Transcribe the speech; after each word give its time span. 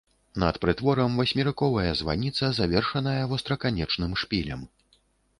Над 0.43 0.55
прытворам 0.63 1.17
васьмерыковая 1.21 1.91
званіца, 1.99 2.49
завершаная 2.59 3.23
востраканечным 3.33 4.17
шпілем. 4.23 4.65